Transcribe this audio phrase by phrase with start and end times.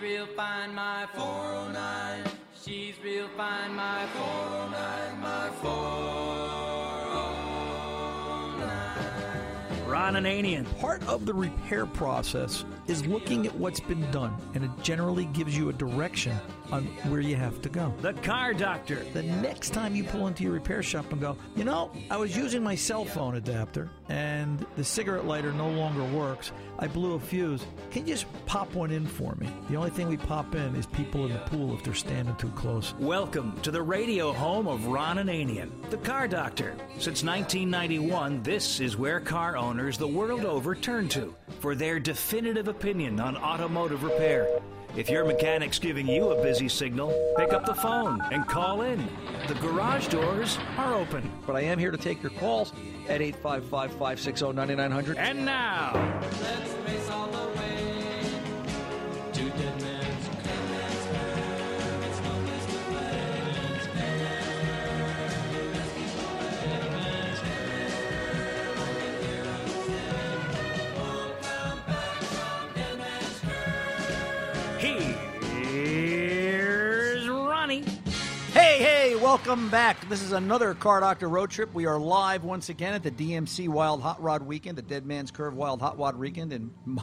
[0.00, 2.24] real fine, my 409.
[2.54, 6.37] She's real fine, my 409, my 409.
[10.08, 10.64] Ron Ananian.
[10.78, 15.54] Part of the repair process is looking at what's been done, and it generally gives
[15.54, 16.34] you a direction
[16.72, 17.92] on where you have to go.
[18.00, 19.04] The Car Doctor.
[19.12, 22.34] The next time you pull into your repair shop and go, you know, I was
[22.34, 26.52] using my cell phone adapter and the cigarette lighter no longer works.
[26.78, 27.66] I blew a fuse.
[27.90, 29.52] Can you just pop one in for me?
[29.68, 32.50] The only thing we pop in is people in the pool if they're standing too
[32.50, 32.94] close.
[32.98, 36.76] Welcome to the radio home of Ron Ananian, the Car Doctor.
[36.98, 42.68] Since 1991, this is where car owners the world over turn to for their definitive
[42.68, 44.48] opinion on automotive repair.
[44.96, 49.08] If your mechanic's giving you a busy signal, pick up the phone and call in.
[49.48, 51.28] The garage doors are open.
[51.46, 52.72] But I am here to take your calls
[53.08, 55.18] at 855 560 9900.
[55.18, 55.92] And now,
[79.48, 80.06] welcome back.
[80.10, 81.72] This is another Car Doctor Road Trip.
[81.72, 85.30] We are live once again at the DMC Wild Hot Rod Weekend, the Dead Man's
[85.30, 86.70] Curve Wild Hot Rod Weekend, and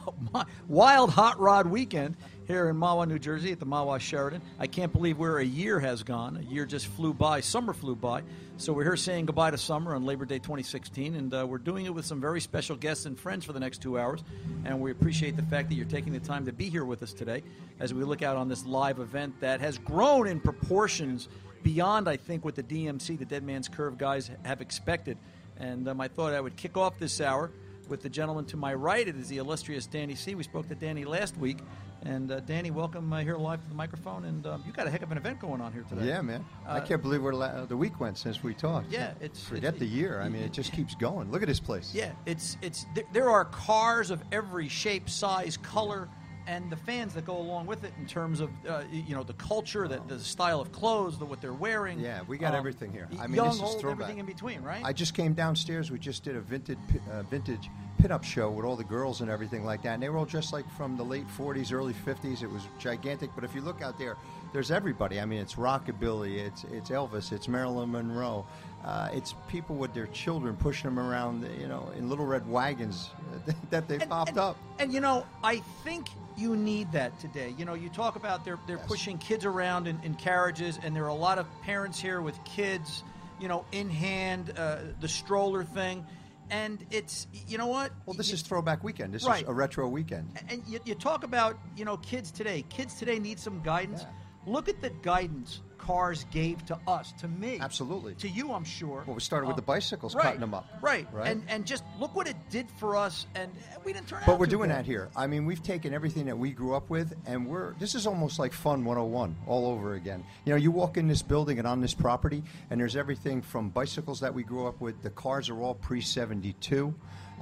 [0.68, 2.16] Wild Hot Rod Weekend
[2.48, 4.44] here in Mahwah, New Jersey at the Mahwah Sheraton.
[4.60, 6.38] I can't believe where a year has gone.
[6.38, 7.40] A year just flew by.
[7.40, 8.22] Summer flew by.
[8.58, 11.88] So we're here saying goodbye to summer on Labor Day 2016, and uh, we're doing
[11.88, 14.24] it with some very special guests and friends for the next two hours.
[14.66, 17.12] And we appreciate the fact that you're taking the time to be here with us
[17.12, 17.42] today
[17.80, 21.28] as we look out on this live event that has grown in proportions
[21.70, 25.18] beyond, I think, what the DMC, the Dead Man's Curve guys, have expected.
[25.58, 27.50] And um, I thought I would kick off this hour
[27.90, 29.06] with the gentleman to my right.
[29.08, 30.36] It is the illustrious Danny C.
[30.36, 31.58] We spoke to Danny last week.
[32.04, 34.26] And uh, Danny, welcome uh, here live to the microphone.
[34.26, 36.06] And um, you got a heck of an event going on here today.
[36.06, 36.46] Yeah, man.
[36.68, 38.92] I Uh, can't believe where la- the week went since we talked.
[38.92, 40.22] Yeah, it's Forget it's- the year.
[40.22, 41.31] I mean, it just keeps going.
[41.31, 41.92] Look at this place.
[41.96, 46.08] Yeah, it's it's there, there are cars of every shape, size, color,
[46.47, 49.33] and the fans that go along with it in terms of uh, you know the
[49.33, 52.00] culture, the, the style of clothes, the, what they're wearing.
[52.00, 53.07] Yeah, we got Um, everything here.
[53.19, 54.01] I mean, young, this is old, throwback.
[54.03, 54.81] everything in between, right?
[54.83, 55.91] I just came downstairs.
[55.91, 56.78] We just did a vintage
[57.11, 57.69] uh, vintage
[58.00, 59.94] pit-up show with all the girls and everything like that.
[59.95, 62.44] And they were all dressed like from the late 40s, early 50s.
[62.44, 63.29] It was gigantic.
[63.33, 64.17] But if you look out there,
[64.53, 65.19] there's everybody.
[65.19, 68.45] I mean, it's rockabilly, it's it's Elvis, it's Marilyn Monroe.
[68.85, 73.09] Uh, it's people with their children pushing them around, you know, in little red wagons
[73.72, 74.57] that they And- popped and- up.
[74.78, 76.07] And you know, I think
[76.38, 77.56] you need that today.
[77.57, 78.85] You know, you talk about they're they're Yes.
[78.88, 82.38] pushing kids around in, in carriages, and there are a lot of parents here with
[82.44, 83.03] kids,
[83.40, 86.06] you know, in hand, uh, the stroller thing,
[86.51, 87.91] and it's you know what?
[88.06, 89.13] Well, this You- is throwback weekend.
[89.16, 89.41] This Right.
[89.44, 90.29] is a retro weekend.
[90.50, 94.53] and you, you talk about you know kids today kids today need some guidance Yeah.
[94.53, 98.16] look at the guidance cars gave to us to me Absolutely.
[98.16, 100.68] to you i'm sure Well, we started with Um, the bicycles, right, cutting them up.
[100.81, 101.28] right Right.
[101.31, 103.52] and and just look what it did for us and
[103.84, 104.80] we didn't turn out But we're doing bad.
[104.80, 105.09] that here.
[105.16, 108.40] I mean, we've taken everything that we grew up with, and we're this is almost
[108.40, 110.24] like Fun 101 all over again.
[110.46, 113.69] You know, you walk in this building and on this property, and there's everything from
[113.69, 115.02] bicycles that we grew up with.
[115.03, 116.94] The cars are all pre 72.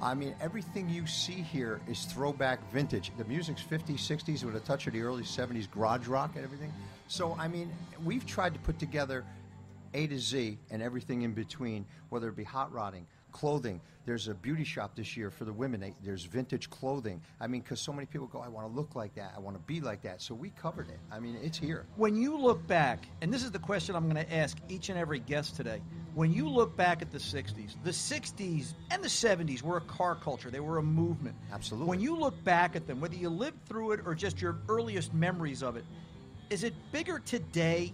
[0.02, 3.12] I mean, everything you see here is throwback vintage.
[3.18, 6.74] The music's 50s, 60s with a touch of the early 70s garage rock and everything.
[7.08, 7.72] So, I mean,
[8.04, 9.24] we've tried to put together
[9.94, 13.82] A to Z and everything in between, whether it be hot rodding, clothing.
[14.06, 15.94] There's a beauty shop this year for the women.
[16.04, 17.22] There's vintage clothing.
[17.40, 19.32] I mean, because so many people go, I want to look like that.
[19.36, 20.22] I want to be like that.
[20.22, 21.00] So we covered it.
[21.10, 21.86] I mean, it's here.
[21.96, 24.98] when you look back and this is the question i'm going to ask each and
[25.00, 25.82] every guest today
[26.16, 30.16] when you look back at the 60s the 60s and the 70s were a car
[30.16, 31.88] culture they were a movement Absolutely.
[31.88, 35.14] when you look back at them whether you lived through it or just your earliest
[35.14, 35.86] memories of it
[36.54, 37.92] is it bigger today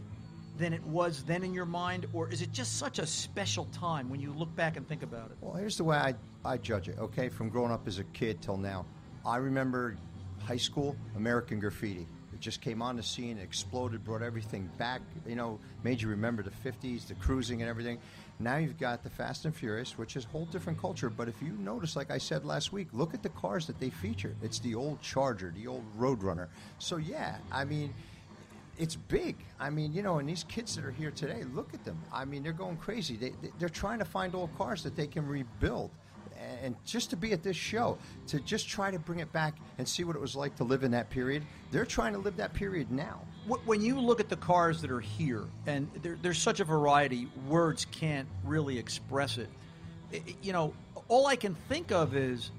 [0.58, 4.10] than it was then in your mind or is it just such a special time
[4.10, 6.90] when you look back and think about it Well, here's the way I, I judge
[6.90, 8.86] it, okay, from growing up as a kid till now.
[9.26, 9.96] I remember
[10.44, 12.06] high school, American Graffiti.
[12.34, 16.44] It just came on the scene, exploded, brought everything back, you know, made you remember
[16.44, 17.98] the 50s, the cruising and everything.
[18.40, 21.10] Now you've got the Fast and Furious, which is a whole different culture.
[21.10, 23.90] But if you notice, like I said last week, look at the cars that they
[23.90, 24.36] feature.
[24.42, 26.48] It's the old Charger, the old Roadrunner.
[26.78, 27.94] So, yeah, I mean,
[28.80, 29.36] it's big.
[29.60, 32.02] I mean, you know, and these kids that are here today, look at them.
[32.12, 33.18] I mean, they're going crazy.
[33.18, 35.92] They, they, they're trying to find old cars that they can rebuild.
[36.64, 37.98] And just to be at this show,
[38.28, 40.84] to just try to bring it back and see what it was like to live
[40.84, 43.20] in that period, they're trying to live that period now.
[43.66, 47.28] When you look at the cars that are here, and there, there's such a variety,
[47.48, 49.50] words can't really express it.
[50.42, 50.74] You know,
[51.10, 52.52] all I can think of is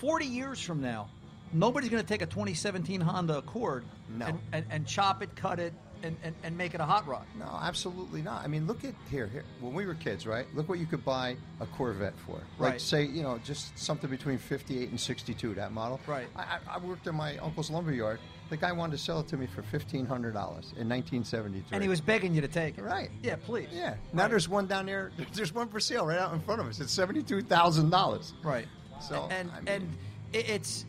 [0.00, 1.08] 40 years from now,
[1.54, 4.26] nobody's going to take a 2017 Honda Accord No.
[4.26, 5.72] and, and, and chop it, cut it,
[6.02, 7.24] and, and, and make it a hot rod.
[7.38, 8.44] No, absolutely not.
[8.44, 9.26] I mean, look at here.
[9.26, 10.46] Here, when we were kids, right?
[10.54, 12.34] Look what you could buy a Corvette for.
[12.58, 12.80] Like, Right.
[12.80, 15.54] say, you know, just something between fifty-eight and sixty-two.
[15.54, 15.98] That model.
[16.06, 16.26] Right.
[16.36, 18.20] I, I- worked in my uncle's lumber yard.
[18.50, 21.74] The guy wanted to sell it to me for fifteen hundred dollars in nineteen seventy-three.
[21.74, 22.82] And he was begging you to take it.
[22.82, 23.08] Right.
[23.22, 23.68] Yeah, please.
[23.72, 23.94] Yeah.
[24.12, 24.30] Now Right.
[24.30, 25.10] there's one down there.
[25.32, 26.78] There's one for sale right out in front of us.
[26.80, 28.34] It's seventy-two thousand dollars.
[28.42, 28.66] Right.
[29.00, 29.96] So, and I mean- and
[30.34, 30.84] it's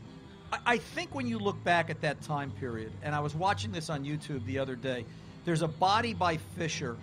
[0.65, 3.89] I- think when you look back at that time period, and I was watching this
[3.89, 5.05] on YouTube the other day.
[5.43, 6.97] There's a Body by Fisher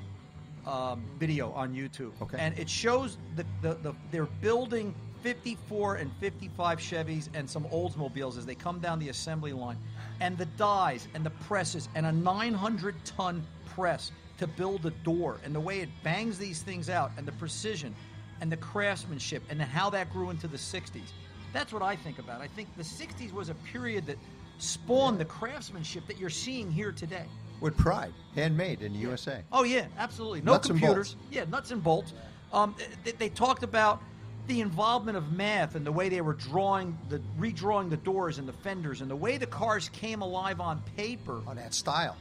[0.66, 2.38] um, video on YouTube, Okay.
[2.38, 8.36] and it shows the, the, the they're building 54 and 55 Chevys and some Oldsmobiles
[8.38, 9.76] as they come down the assembly line,
[10.20, 15.38] and the dies and the presses and a 900 ton press to build a door,
[15.44, 17.94] and the way it bangs these things out, and the precision,
[18.40, 21.12] and the craftsmanship, and then how that grew into the 60s.
[21.52, 22.40] That's what I think about.
[22.40, 24.18] I think the 60s was a period that
[24.58, 27.24] spawned the craftsmanship that you're seeing here today.
[27.60, 29.42] With pride, handmade in the USA.
[29.52, 30.40] Oh yeah, absolutely.
[30.42, 31.16] No Nuts computers.
[31.30, 32.12] Yeah, nuts and bolts.
[32.52, 34.02] Um, they, they talked about
[34.48, 38.48] the involvement of math and the way they were drawing the redrawing the doors and
[38.48, 42.16] the fenders and the way the cars came alive on paper Oh, that style.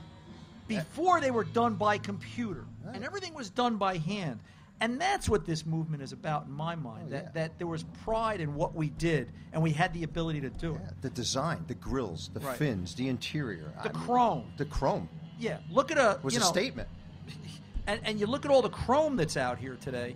[0.67, 2.63] before they were done by computer
[2.93, 4.39] and everything was done by hand.
[4.81, 7.03] And that's what this movement is about in my mind.
[7.07, 7.31] Oh, that yeah.
[7.33, 10.71] that there was pride in what we did and we had the ability to do
[10.81, 11.01] Yeah, it.
[11.01, 12.57] the design, the grills, the Right.
[12.57, 14.51] fins, the interior, The I mean, chrome.
[14.57, 15.07] the chrome
[15.39, 16.89] Yeah, look at a was you a know, statement.
[17.87, 20.15] and, and you look at all the chrome that's out here today.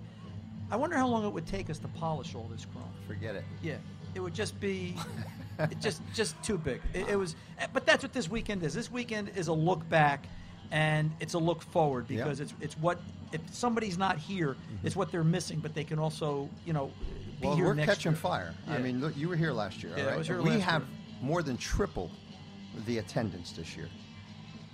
[0.71, 2.89] I wonder how long it would take us to polish all this chrome.
[3.07, 3.43] Forget it.
[3.61, 3.77] Yeah,
[4.15, 4.95] it would just be
[5.79, 6.81] just just too big.
[6.93, 7.35] It, it was,
[7.71, 8.73] but that's what this weekend is.
[8.73, 10.25] This weekend is a look back,
[10.71, 12.23] and it's a look forward Yeah.
[12.23, 12.99] because it's it's what
[13.31, 15.59] if somebody's not here, it's what they're missing.
[15.59, 16.91] But they can also you know
[17.41, 18.19] be Well, here we're catching year.
[18.19, 18.53] fire.
[18.67, 19.93] I mean, look, you were here last year.
[19.97, 20.17] Yeah, right?
[20.17, 20.91] was here we have year.
[21.21, 22.11] more than triple
[22.85, 23.89] the attendance this year.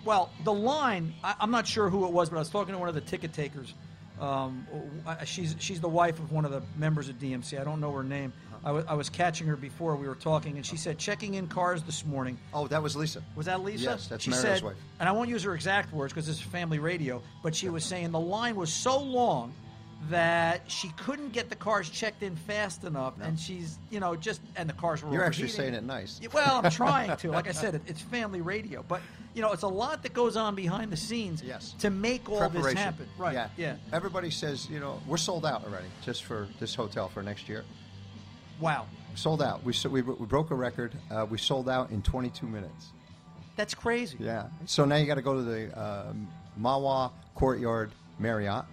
[0.03, 2.79] Well, the line, I, I'm not sure who it was, but I was talking to
[2.79, 3.73] one of the ticket takers.
[4.19, 4.67] Um,
[5.25, 7.59] she's she's the wife of one of the members of DMC.
[7.59, 8.33] I don't know her name.
[8.63, 11.83] I I was catching her before we were talking, and she said checking in cars
[11.83, 12.37] this morning.
[12.53, 13.23] Oh, that was Lisa.
[13.35, 13.83] Was that Lisa?
[13.83, 14.75] Yes, that's she Mario's said, wife.
[14.99, 17.83] and I won't use her exact words because this is family radio, but she was
[17.83, 19.53] saying the line was so long
[20.09, 24.41] that she couldn't get the cars checked in fast enough, and she's you know just
[24.55, 25.11] and the cars were.
[25.13, 26.19] You're actually saying it nice.
[26.33, 27.31] Well, I'm trying to.
[27.41, 29.01] Like I said, it, it's family radio, but
[29.33, 31.73] you know, it's a lot that goes on behind the scenes Yes.
[31.79, 33.07] to make all this happen.
[33.17, 33.33] Right?
[33.33, 33.47] Yeah.
[33.57, 33.75] Yeah.
[33.93, 37.63] Everybody says, you know, we're sold out already just for this hotel for next year.
[38.61, 38.85] Wow,
[39.15, 39.63] Sold out.
[39.65, 40.93] We so we, we broke a record.
[41.09, 42.93] Uh, we sold out in 22 minutes.
[43.57, 44.17] that's crazy.
[44.21, 44.47] Yeah.
[44.65, 46.27] So now you got to go to the um,
[46.59, 48.63] Mahwah Courtyard Marriott,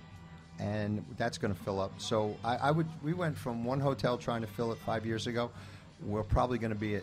[0.60, 1.92] and that's going to fill up.
[1.98, 2.86] So I, I would.
[3.02, 5.50] We went from one hotel trying to fill it five years ago.
[6.04, 7.02] We're probably going to be at.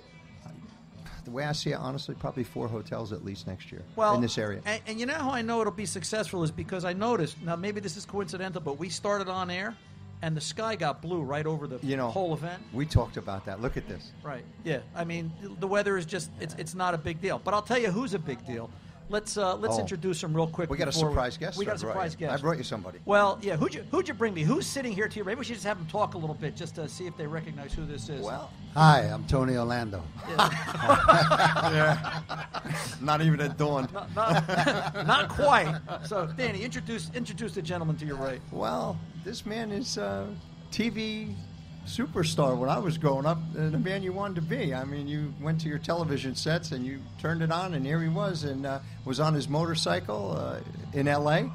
[1.26, 4.22] The way I see it, honestly, probably four hotels at least next year Well, in
[4.22, 4.62] this area.
[4.64, 7.42] And, and you know how I know it'll be successful is because I noticed.
[7.42, 9.76] Now, maybe this is coincidental, but we started on air,
[10.26, 12.60] and the sky got blue right over the you know, whole event.
[12.74, 13.62] We talked about that.
[13.62, 14.12] Look at this.
[14.24, 14.44] Right.
[14.64, 14.80] Yeah.
[14.96, 17.38] I mean, the weather is just it's it's not a big deal.
[17.38, 18.72] But I'll tell you who's a big deal.
[19.08, 19.82] Let's uh, let's Oh.
[19.82, 20.68] introduce him real quick.
[20.72, 21.60] We got a before surprise guest.
[21.60, 22.34] We got a I brought surprise guest.
[22.34, 22.98] I brought you somebody.
[23.06, 23.56] Well, yeah.
[23.56, 24.42] Who'd you who'd you bring me?
[24.42, 25.24] Who's sitting here to you?
[25.24, 27.28] Maybe we should just have them talk a little bit just to see if they
[27.28, 28.26] recognize who this is.
[28.26, 30.02] Well, Hi, I'm Tony Orlando.
[30.28, 32.22] yeah
[33.00, 33.88] not even at dawn.
[34.16, 34.48] not,
[35.06, 35.80] not quite.
[36.08, 38.42] So, Danny, introduce introduce the gentleman to your right.
[38.52, 40.28] Well, this man is a
[40.72, 41.34] TV
[41.88, 44.72] superstar when I was growing up, and the man you wanted to be.
[44.72, 48.00] I mean, you went to your television sets and you turned it on, and here
[48.00, 50.60] he was, and uh, was on his motorcycle uh,
[50.94, 51.52] in L.A.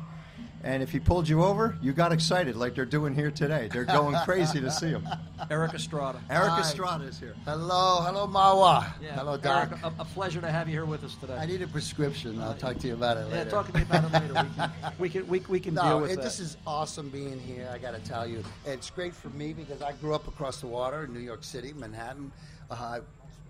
[0.63, 3.71] And if he pulled you over, you got excited like they're doing here today.
[3.73, 5.09] They're going crazy to see him.
[5.51, 6.21] Erik Estrada.
[6.29, 6.61] Erik Hi.
[6.61, 7.35] Estrada is here.
[7.47, 8.93] Hello, hello, Mahwah.
[9.03, 9.15] Yeah.
[9.15, 9.71] Hello, Doc.
[9.71, 11.35] Erik, a, a pleasure to have you here with us today.
[11.35, 12.41] I need a prescription.
[12.43, 13.37] I'll talk to you about it later.
[13.37, 14.35] yeah, talk to me about it later.
[14.35, 16.25] We can we can, we, we can deal with it, that.
[16.25, 17.71] this is awesome being here.
[17.73, 20.67] I got to tell you, it's great for me because I grew up across the
[20.67, 22.31] water in New York City, Manhattan.
[22.71, 23.05] Uh, I was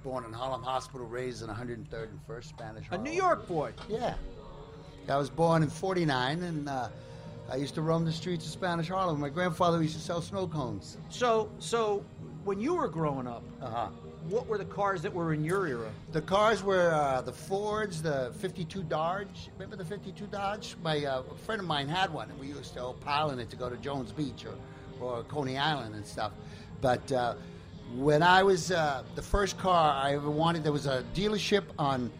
[0.04, 2.84] born in Harlem Hospital, raised in 103rd and 1st Spanish.
[2.92, 3.72] a New York boy.
[3.88, 4.14] Yeah.
[5.08, 6.88] I was born in 49, and uh,
[7.50, 9.18] I used to roam the streets of Spanish Harlem.
[9.20, 10.98] My grandfather used to sell snow cones.
[11.08, 12.04] So so
[12.44, 13.88] when you were growing up, Uh-huh.
[14.28, 15.90] what were the cars that were in your era?
[16.12, 19.50] The cars were uh, the Fords, the 52 Dodge.
[19.58, 20.76] Remember the 52 Dodge?
[20.82, 23.50] My uh, a friend of mine had one, and we used to pile in it
[23.50, 24.54] to go to Jones Beach or,
[25.04, 26.32] or Coney Island and stuff.
[26.80, 27.34] But uh,
[27.96, 32.10] when I was uh, the first car I ever wanted, there was a dealership on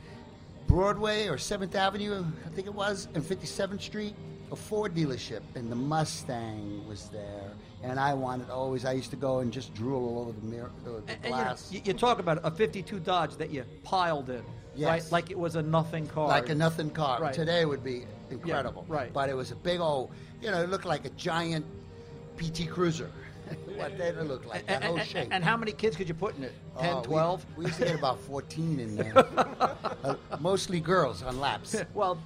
[0.71, 4.15] Broadway or 7th Avenue, I think it was, and 57th Street.
[4.53, 7.51] a Ford dealership, and the Mustang was there.
[7.83, 8.85] And I wanted always.
[8.85, 11.25] I used to go and just drool all over the mirror, the, the And, and,
[11.25, 14.45] you, know, glass, you, you talk about a 52 Dodge that you piled in,
[14.77, 14.89] Yes.
[14.89, 15.13] right?
[15.13, 16.29] Like it was a nothing car.
[16.29, 17.21] like a nothing car.
[17.21, 17.35] Right.
[17.35, 18.85] Today would be incredible.
[18.87, 19.13] right.
[19.13, 20.13] But it was a big old.
[20.41, 21.67] You know, it looked like a giant
[22.39, 23.11] PT Cruiser.
[23.81, 24.67] What it look like?
[24.67, 25.29] That And, whole shape.
[25.31, 26.53] and how many kids could you put in it?
[26.81, 27.47] 10, Oh, we- 12?
[27.57, 29.15] We, used to get about 14 in there.
[30.03, 31.77] Uh, mostly girls on laps.
[31.95, 32.19] well,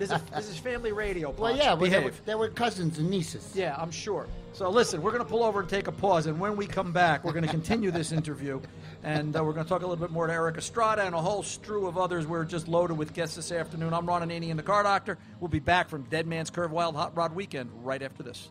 [0.00, 1.30] this is, this is family radio.
[1.30, 3.52] Well, yeah, well, they were, they were cousins and nieces.
[3.54, 4.26] Yeah, I'm sure.
[4.52, 6.90] So listen, we're going to pull over and take a pause, and when we come
[6.92, 8.60] back, we're going to continue this interview,
[9.04, 11.20] and uh, we're going to talk a little bit more to Erik Estrada and a
[11.20, 12.26] whole strew of others.
[12.26, 13.94] We're just loaded with guests this afternoon.
[13.94, 15.16] I'm Ron Ananian, the Car Doctor.
[15.38, 18.50] We'll be back from Dead Man's Curve Wild Hot Rod Weekend right after this.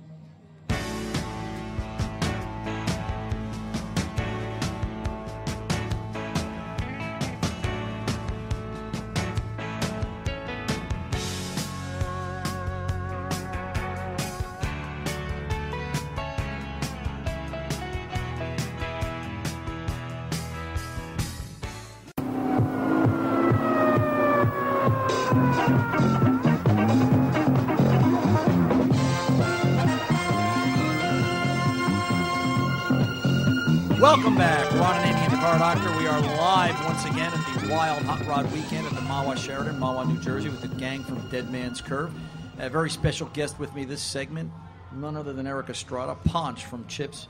[34.00, 35.90] Welcome back, Ron Ananian the Car Doctor.
[35.98, 39.78] We are live once again at the Wild Hot Rod Weekend at the Mahwah Sheraton,
[39.78, 42.14] Mahwah, New Jersey, with the gang from Dead Man's Curve.
[42.60, 44.52] A very special guest with me this segment,
[44.94, 47.28] none other than Erik Estrada, Ponch from Chips.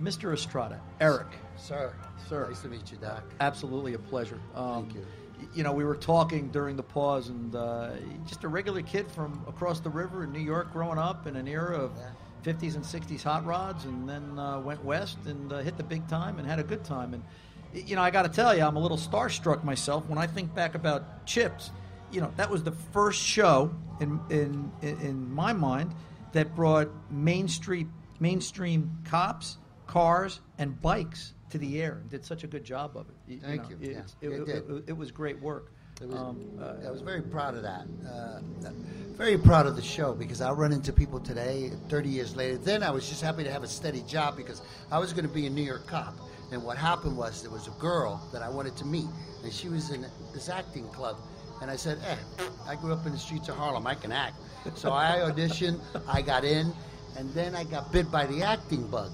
[0.00, 0.32] Mr.
[0.32, 1.26] Estrada, Erik,
[1.56, 1.94] Sir.
[2.28, 2.48] Sir.
[2.48, 3.24] Nice to meet you, Doc.
[3.40, 4.38] absolutely a pleasure.
[4.54, 5.06] Um, Thank you.
[5.54, 7.90] You know, we were talking during the pause, and uh,
[8.26, 11.48] just a regular kid from across the river in New York, growing up in an
[11.48, 12.04] era of Yeah.
[12.42, 16.06] 50s and 60s hot rods, and then uh, went west and uh, hit the big
[16.08, 17.14] time and had a good time.
[17.14, 17.22] And
[17.72, 20.54] you know, I got to tell you, I'm a little starstruck myself when I think
[20.54, 21.70] back about Chips.
[22.10, 25.94] You know, that was the first show in in in, my mind
[26.32, 29.56] that brought mainstream mainstream cops,
[29.86, 33.14] cars, and bikes to the air and did such a good job of it.
[33.28, 33.90] Y- Thank know, you.
[33.92, 35.72] Yeah, it, it it- it- it was great work.
[36.06, 37.86] Was, Um, uh, I was very proud of that.
[38.08, 38.40] Uh,
[39.16, 42.56] very proud of the show because I run into people today, 30 years later.
[42.58, 45.32] Then I was just happy to have a steady job because I was going to
[45.32, 46.14] be a New York cop.
[46.50, 49.06] And what happened was there was a girl that I wanted to meet,
[49.44, 50.04] and she was in
[50.34, 51.16] this acting club.
[51.60, 52.16] And I said, eh,
[52.66, 53.86] I grew up in the streets of Harlem.
[53.86, 54.34] I can act.
[54.74, 56.72] So I auditioned, I got in,
[57.16, 59.12] and then I got bit by the acting bug.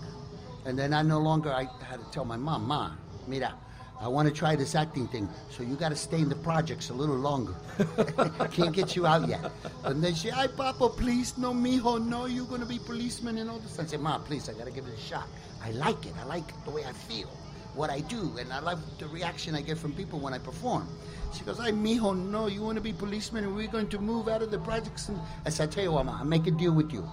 [0.65, 2.93] And then I no longer, I had to tell my mom, Ma,
[3.27, 3.55] mira,
[4.01, 6.91] I want to try this acting thing, so you got to stay in the projects
[6.91, 7.55] a little longer.
[8.53, 9.51] Can't get you out yet.
[9.83, 13.51] And then she, ay, Papa, please, no, mijo, no, you're going to be policeman and
[13.51, 13.79] all this.
[13.79, 15.27] I said, Ma, please, I got to give it a shot.
[15.65, 16.15] I like it.
[16.21, 17.27] I like the way I feel,
[17.75, 20.87] what I do, and I like the reaction I get from people when I perform.
[21.35, 24.29] She goes, ay, mijo, no, you want to be policeman and we're going to move
[24.29, 25.09] out of the projects.
[25.09, 27.09] And I said, I tell you what, Ma, I'll make a deal with you.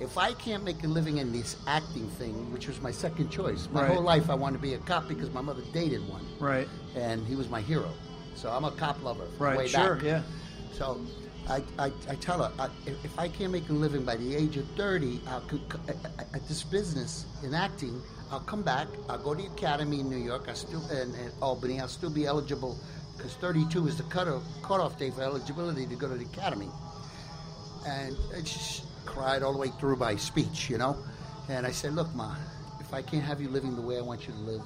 [0.00, 3.68] If I can't make a living in this acting thing, which was my second choice,
[3.70, 3.92] my Right.
[3.92, 6.66] whole life I wanted to be a cop because my mother dated one right,
[6.96, 7.90] and he was my hero.
[8.34, 9.26] So I'm a cop lover.
[9.38, 10.04] right, way sure, back.
[10.04, 10.22] yeah.
[10.72, 10.98] So
[11.48, 14.56] I, I, I tell her, I, if, I can't make a living by the age
[14.56, 15.42] of 30 I'll,
[15.88, 18.88] at- this business in acting, I'll come back.
[19.08, 20.46] I'll go to the academy in New York.
[20.48, 21.78] I still and, and Albany.
[21.80, 22.78] I'll still be eligible
[23.16, 26.70] because 32 is the cutoff cutoff date for eligibility to go to the academy.
[27.86, 30.96] And just cried all the way through my speech, you know.
[31.48, 32.34] And I said, look, ma,
[32.80, 34.62] if I can't have you living the way I want you to live,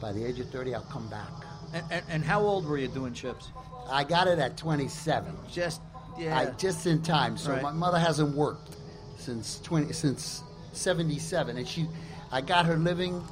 [0.00, 1.30] by the age of 30, I'll come back.
[1.72, 3.50] And, and, and how old were you doing Chips?
[3.90, 5.34] I got it at 27.
[5.50, 5.80] Just,
[6.18, 6.38] yeah.
[6.38, 7.36] I just in time.
[7.36, 7.62] So Right.
[7.62, 8.76] my mother hasn't worked
[9.16, 11.86] since 20 since 77 and she
[12.32, 13.22] I got her living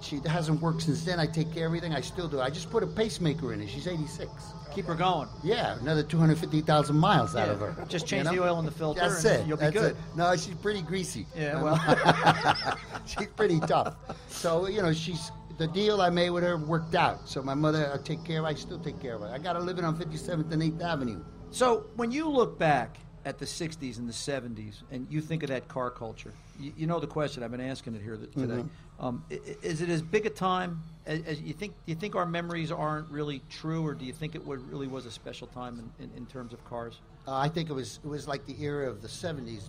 [0.00, 1.20] she hasn't worked since then.
[1.20, 1.94] I take care of everything.
[1.94, 2.40] I still do.
[2.40, 3.66] I just put a pacemaker in her.
[3.68, 4.30] She's 86.
[4.74, 5.28] Keep her going.
[5.42, 7.86] Yeah, another 250,000 miles out Yeah, of her.
[7.88, 9.46] just change the oil in the filter That's and it.
[9.46, 9.90] you'll be That's good.
[9.92, 9.96] it.
[10.16, 11.26] No, she's pretty greasy.
[11.36, 12.76] Yeah, well.
[13.06, 13.96] she's pretty tough.
[14.28, 17.28] So you know, she's the deal I made with her worked out.
[17.28, 18.44] So my mother, I take care of.
[18.46, 19.28] I still take care of her.
[19.28, 21.22] I got her living on 57th and 8th Avenue.
[21.50, 25.48] So when you look back at the '60s and the '70s, and you think of
[25.50, 28.54] that car culture, you, you know the question I've been asking it here th- today.
[28.54, 28.68] Mm-hmm.
[29.00, 31.72] Um, is it as big a time as, as you think?
[31.86, 35.06] Do you think our memories aren't really true, or do you think it really was
[35.06, 37.00] a special time in, in, in terms of cars?
[37.26, 39.68] Uh, I think it was it was like the era of the '70s.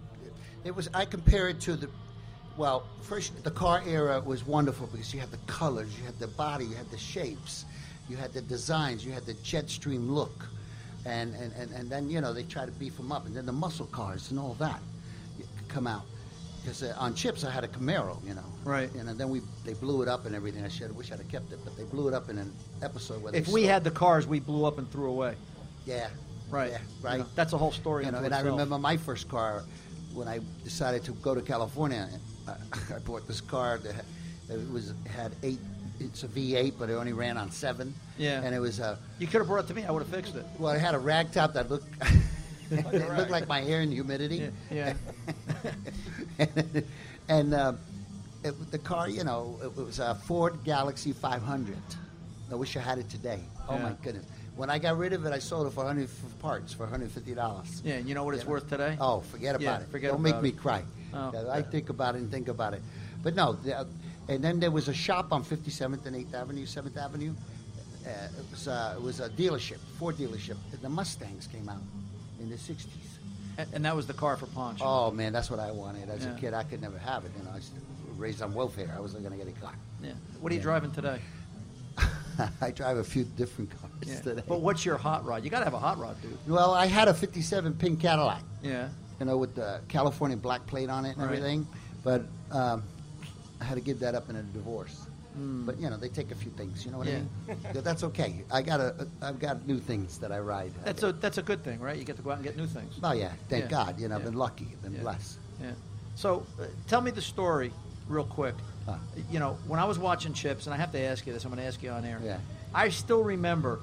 [0.65, 0.89] It was.
[0.93, 1.89] I compare it to the.
[2.57, 6.27] Well, first the car era was wonderful because you had the colors, you had the
[6.27, 7.63] body, you had the shapes,
[8.09, 10.45] you had the designs, you had the jet stream look,
[11.05, 13.45] and and, and, and then you know they try to beef them up, and then
[13.45, 14.81] the muscle cars and all that
[15.69, 16.03] come out.
[16.61, 18.91] Because uh, on chips I had a Camaro, you know, Right.
[18.93, 20.63] and then we they blew it up and everything.
[20.63, 22.53] I should wish I'd have kept it, but they blew it up in an
[22.83, 25.35] episode where If they we had the cars we blew up and threw away,
[25.85, 26.09] yeah,
[26.49, 26.71] Right.
[26.71, 27.13] Yeah, right.
[27.13, 28.05] You know, that's a whole story.
[28.05, 29.63] You know, and I remember my first car
[30.13, 32.07] when I decided to go to California.
[32.47, 32.51] I,
[32.95, 34.05] I bought this car that had-
[34.49, 35.59] it was had eight.
[36.01, 37.93] It's a V8, but it only ran on seven.
[38.17, 38.41] Yeah.
[38.43, 39.85] And it was a You could have brought it to me.
[39.85, 40.45] I would have fixed it.
[40.59, 41.87] well, it had a rag top that looked
[42.71, 44.49] it looked like my hair in humidity.
[44.69, 44.93] Yeah.
[47.29, 47.73] and uh,
[48.43, 51.77] it, the car, you know, it, was a Ford Galaxie 500.
[52.51, 53.39] I wish I had it today.
[53.69, 53.83] Oh Yeah.
[53.83, 54.25] my goodness!
[54.55, 57.33] When I got rid of it, I sold it for 100 for parts for 150
[57.33, 57.81] dollars.
[57.85, 58.51] Yeah, and you know what it's know?
[58.51, 58.97] worth today?
[58.99, 59.87] Oh, forget about Yeah, it.
[59.89, 60.83] forget Don't make about me cry.
[61.13, 61.31] Oh.
[61.33, 62.81] Yeah, I think about it and think about it.
[63.23, 63.87] But no, the,
[64.27, 67.33] and then there was a shop on 57th and 8th Avenue, 7th Avenue.
[68.05, 70.57] Uh, it was uh, it was a dealership, Ford dealership.
[70.81, 71.81] The Mustangs came out
[72.39, 72.85] in the 60s.
[73.57, 74.83] And, that was the car for Poncho.
[74.85, 76.09] Oh man, that's what I wanted.
[76.09, 76.35] As Yeah.
[76.35, 77.31] a kid, I could never have it.
[77.37, 77.71] You know, I was
[78.17, 78.91] raised on welfare.
[78.95, 79.73] I wasn't going to get a car.
[80.01, 80.13] Yeah.
[80.39, 80.63] What are you Yeah.
[80.63, 81.19] driving today?
[82.61, 84.41] I drive a few different cars today.
[84.47, 85.43] But what's your hot rod?
[85.43, 86.37] You got to have a hot rod, dude.
[86.47, 88.41] well, I had a '57 pink Cadillac.
[88.63, 88.89] Yeah.
[89.19, 91.25] you know, with the California black plate on it and Right.
[91.25, 91.67] everything.
[92.03, 92.81] But um,
[93.59, 95.05] I had to give that up in a divorce.
[95.35, 96.85] But you know, they take a few things.
[96.85, 97.07] You know what.
[97.07, 97.13] Yeah.
[97.47, 97.57] I mean?
[97.75, 98.43] Yeah, That's okay.
[98.51, 100.71] I got a, I've got new things that I ride.
[100.83, 101.97] That's a that's a good thing, right?
[101.97, 102.99] You get to go out and get new things.
[103.03, 103.69] Oh yeah, thank Yeah.
[103.69, 103.99] God.
[103.99, 104.29] You know, I've Yeah.
[104.29, 105.37] been lucky, I've been blessed.
[105.61, 105.71] Yeah.
[106.15, 107.71] So, uh, tell me the story,
[108.09, 108.55] real quick.
[108.85, 108.95] Huh.
[109.31, 111.51] You know, when I was watching Chips, and I have to ask you this, I'm
[111.51, 112.19] going to ask you on air.
[112.23, 112.37] Yeah.
[112.73, 113.79] I still remember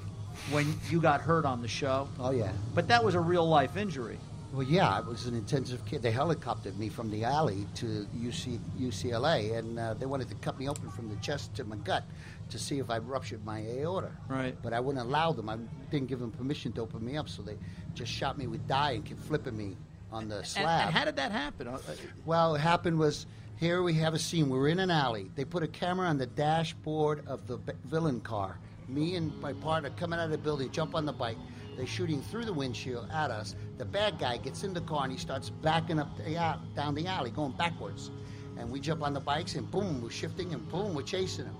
[0.51, 2.51] when you got hurt on the show, Oh yeah.
[2.75, 4.17] but that was a real life injury.
[4.51, 6.01] Well, yeah, I was an intensive kid.
[6.01, 10.57] They helicoptered me from the alley to UC, UCLA, and uh, they wanted to cut
[10.57, 12.03] me open from the chest to my gut
[12.49, 14.09] to see if I ruptured my aorta.
[14.27, 14.55] Right.
[14.63, 15.49] But I wouldn't allow them.
[15.49, 15.57] I
[15.91, 17.57] didn't give them permission to open me up, so they
[17.93, 19.77] just shot me with dye and kept flipping me
[20.11, 20.87] on the slab.
[20.87, 21.67] and how did that happen?
[21.67, 21.93] Uh, uh,
[22.25, 23.27] Well, what happened was
[23.57, 24.49] here we have a scene.
[24.49, 25.29] We're in an alley.
[25.35, 28.57] They put a camera on the dashboard of the villain car.
[28.87, 31.37] Me and my partner coming out of the building, jump on the bike.
[31.79, 33.55] They're shooting through the windshield at us.
[33.77, 36.33] The bad guy gets in the car and he starts backing up the,
[36.75, 38.11] down the alley, going backwards.
[38.57, 41.55] And we jump on the bikes and boom, we're shifting and boom, we're chasing him.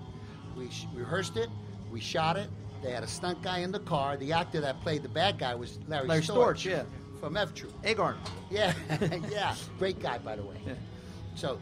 [0.54, 1.48] We sh- rehearsed it.
[1.90, 2.50] We shot it.
[2.82, 4.18] They had a stunt guy in the car.
[4.18, 6.82] The actor that played the bad guy was Larry, Larry Storch, Storch, yeah.
[7.18, 7.72] from F Troop.
[7.82, 8.16] Agarn.
[8.50, 8.74] Yeah,
[9.30, 9.54] yeah.
[9.78, 10.56] Great guy, by the way.
[10.66, 10.74] Yeah.
[11.34, 11.58] So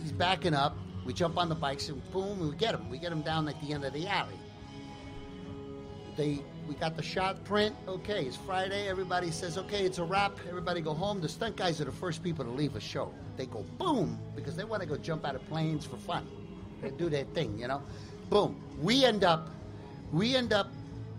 [0.00, 0.74] he's backing up.
[1.04, 2.88] We jump on the bikes and boom, we get him.
[2.88, 4.40] We get him down at the end of the alley.
[6.16, 7.74] They we got the shot print.
[7.88, 8.86] Okay, it's Friday.
[8.86, 10.38] Everybody says, okay, it's a wrap.
[10.48, 11.20] Everybody go home.
[11.20, 13.12] The stunt guys are the first people to leave a show.
[13.36, 16.28] They go boom because they want to go jump out of planes for fun.
[16.80, 17.82] They do their thing, you know.
[18.28, 18.62] Boom.
[18.80, 19.50] We end up,
[20.12, 20.70] we end up.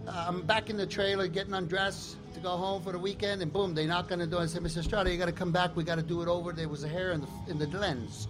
[0.08, 3.52] Uh, I'm back in the trailer getting undressed to go home for the weekend, and
[3.52, 4.82] boom, they knock on the door and say, "Mr.
[4.82, 5.76] Strada, you got to come back.
[5.76, 8.30] We got to do it over." There was a hair in the in the lens.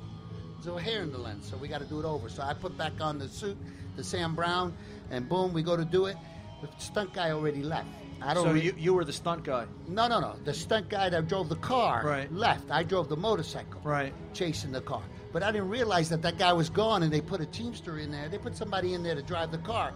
[0.63, 2.29] There's a hair in the lens, so we got to do it over.
[2.29, 3.57] So I put back on the suit,
[3.95, 4.73] the Sam Browne,
[5.11, 6.17] and boom, we go to do it.
[6.61, 7.87] The stunt guy already left.
[8.21, 8.45] I don't.
[8.45, 9.65] So re- you, you were the stunt guy.
[9.87, 10.35] no, no, no.
[10.45, 12.31] The stunt guy that drove the car Right.
[12.31, 12.69] left.
[12.69, 14.13] I drove the motorcycle Right.
[14.33, 15.01] chasing the car.
[15.33, 18.11] But I didn't realize that that guy was gone, and they put a teamster in
[18.11, 18.29] there.
[18.29, 19.93] They put somebody in there to drive the car.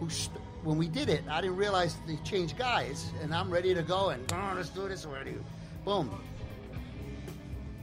[0.00, 3.74] Who, st- when we did it, I didn't realize they changed guys, and I'm ready
[3.74, 5.34] to go and oh, let's do this already.
[5.84, 6.10] Boom.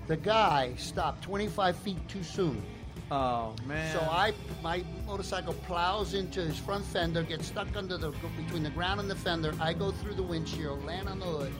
[0.07, 2.61] The guy stopped 25 feet too soon.
[3.11, 3.93] Oh man.
[3.93, 8.71] So I, my motorcycle plows into his front fender, gets stuck under the between the
[8.71, 9.53] ground and the fender.
[9.59, 11.53] I go through the windshield, land on the hood.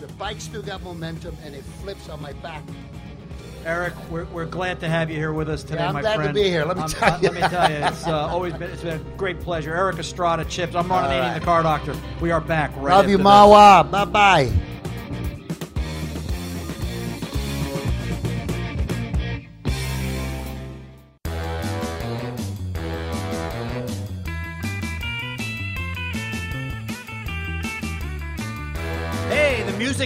[0.00, 2.62] The bike still got momentum, and it flips on my back.
[3.66, 6.12] Erik, we're, we're glad to have you here with us today, Yeah, I'm my glad
[6.16, 6.34] to friend.
[6.34, 6.64] be here.
[6.64, 7.28] Let me I'm- tell uh, you.
[7.28, 9.74] Let me tell you, it's uh, always been it's been a great pleasure.
[9.74, 10.74] Erik Estrada, Chips.
[10.74, 11.38] I'm Ron All right.
[11.38, 11.94] the car doctor.
[12.22, 12.70] We are back.
[12.76, 13.18] Right Love you.
[13.18, 13.90] Mahwah.
[13.90, 14.52] Bye bye.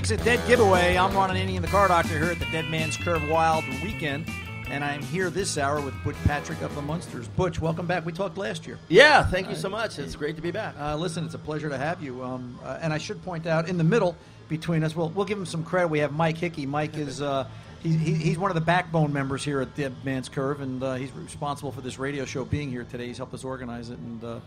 [0.05, 0.99] Hey, the a dead giveaway.
[0.99, 4.29] I'm Ron Ananian, the car doctor, here at the Dead Man's Curve Wild Weekend.
[4.69, 7.27] And I'm here this hour with Butch Patrick of the Munsters.
[7.27, 8.05] Butch, welcome back.
[8.05, 8.79] We talked last year.
[8.91, 9.99] Yeah, thank you so much.
[9.99, 10.75] It's great to be back.
[10.79, 12.23] Uh, listen, it's a pleasure to have you.
[12.23, 14.15] Um, uh, and I should point out, in the middle
[14.51, 15.89] between us, we'll, we'll give him some credit.
[15.89, 16.67] We have Mike Hickey.
[16.67, 17.49] Mike is uh,
[17.83, 20.95] he, he, he's one of the backbone members here at Dead Man's Curve, and uh,
[20.97, 23.07] he's responsible for this radio show being here today.
[23.07, 24.41] He's helped us organize it, and uh,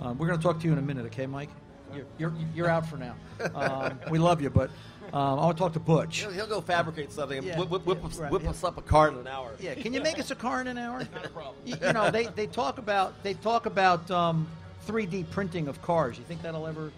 [0.00, 1.50] uh, we're going to talk to you in a minute, okay, Mike?
[1.94, 3.14] You're, you're, you're out for now.
[3.54, 4.70] Um, we love you, but
[5.12, 6.18] um, I want to talk to Butch.
[6.20, 8.50] He'll, he'll go fabricate something and Yeah, whip, whip, whip, yeah, us, right, whip yeah.
[8.50, 9.52] us up a car in an hour.
[9.60, 10.98] Yeah, can you make us a car in an hour?
[11.14, 11.56] Not a problem.
[11.64, 14.46] You, you know, they, they talk about they talk about um,
[14.86, 16.18] 3D printing of cars.
[16.18, 16.92] You think that'll ever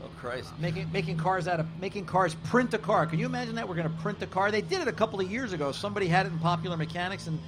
[0.00, 0.50] Oh, Christ.
[0.60, 3.04] making making cars out of making cars print a car?
[3.04, 3.68] Can you imagine that?
[3.68, 4.52] We're going to print a car.
[4.52, 5.72] They did it a couple of years ago.
[5.72, 7.38] Somebody had it in Popular Mechanics, and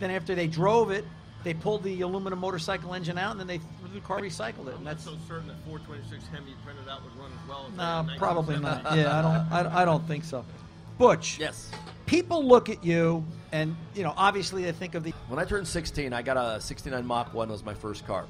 [0.00, 1.04] then after they drove it,
[1.44, 4.70] they pulled the aluminum motorcycle engine out, and then they threw the car recycled it.
[4.70, 7.66] I'm And not that's so certain that 426 Hemi printed out would run as well
[7.68, 8.96] as no, that probably not.
[8.96, 9.66] Yeah, I don't.
[9.74, 10.44] I, I don't think so.
[10.98, 11.70] Butch, Yes.
[12.04, 15.66] people look at you, and you know, obviously they think of the When I turned
[15.66, 18.26] 16, I got a 69 Mach 1 was my first car.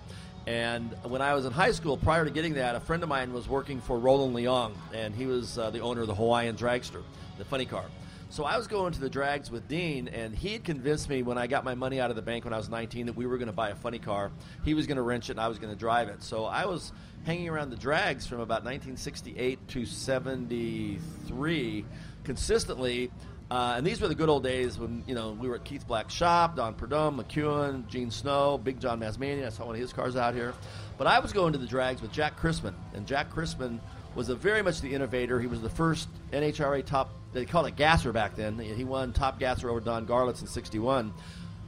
[0.47, 3.33] And when I was in high school, prior to getting that, a friend of mine
[3.33, 7.03] was working for Roland Leong, and he was uh, the owner of the Hawaiian Dragster,
[7.39, 7.85] the funny car.
[8.31, 11.37] So I was going to the drags with Dean, and he had convinced me when
[11.37, 13.39] I got my money out of the bank when I was 19 that we were
[13.39, 14.31] going to buy a funny car.
[14.65, 16.23] He was going to wrench it, and I was going to drive it.
[16.23, 16.93] So I was
[17.25, 21.85] hanging around the drags from about 1968 to 73
[22.23, 23.11] consistently.
[23.51, 25.85] Uh, and these were the good old days when you know we were at Keith
[25.89, 29.45] Black's shop, Don Prudhomme, McEwen, Gene Snow, Big John Mazmanian.
[29.45, 30.55] I saw one of his cars out here.
[30.99, 33.81] But I was going to the drags with Jack Chrisman, and Jack Chrisman
[34.15, 35.41] was a very much the innovator.
[35.41, 37.11] He was the first NHRA top.
[37.33, 38.59] They called it gasser back then.
[38.59, 41.13] He won top gasser over Don Garlits in '61.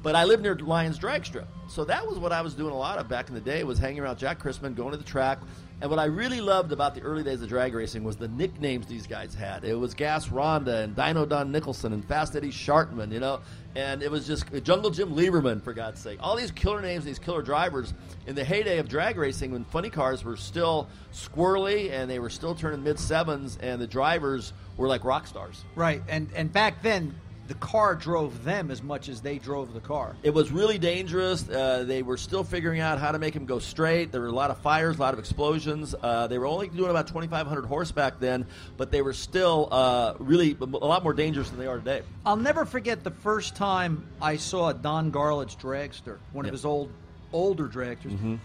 [0.02, 2.76] But I lived near Lions Drag Strip, so that was what I was doing a
[2.76, 3.62] lot of back in the day.
[3.62, 5.38] Was hanging around Jack Chrisman, going to the track.
[5.80, 8.86] And what I really loved about the early days of drag racing was the nicknames
[8.86, 9.64] these guys had.
[9.64, 13.40] It was Gas Ronda and Dyno Don Nicholson and Fast Eddie Schartman, you know,
[13.74, 16.18] and it was just Jungle Jim Liberman, for God's sake.
[16.22, 17.94] All these killer names, these killer drivers
[18.26, 22.30] in the heyday of drag racing when funny cars were still squirrely and they were
[22.30, 25.64] still turning mid sevens, and the drivers were like rock stars.
[25.74, 27.14] right, and and back then
[27.48, 30.14] the car drove them as much as they drove the car.
[30.22, 31.48] It was really dangerous.
[31.48, 34.12] Uh, they were still figuring out how to make him go straight.
[34.12, 35.94] There were a lot of fires, a lot of explosions.
[36.00, 40.14] Uh, they were only doing about 2,500 horse back then, but they were still uh,
[40.18, 42.02] really a lot more dangerous than they are today.
[42.24, 46.52] I'll never forget the first time I saw Don Garlits's dragster, one of Yep.
[46.52, 46.90] his old
[47.32, 48.38] older dragsters.